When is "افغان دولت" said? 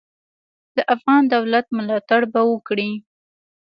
0.95-1.65